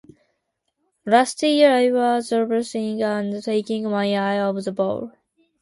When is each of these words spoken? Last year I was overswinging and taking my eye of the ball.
Last 1.05 1.43
year 1.43 1.71
I 1.75 1.91
was 1.91 2.31
overswinging 2.31 3.03
and 3.03 3.43
taking 3.43 3.83
my 3.87 4.11
eye 4.15 4.39
of 4.39 4.63
the 4.63 4.71
ball. 4.71 5.11